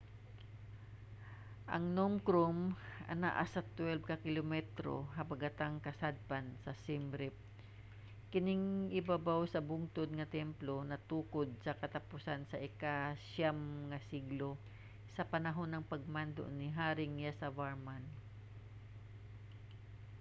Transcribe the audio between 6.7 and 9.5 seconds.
siem reap. kining ibabaw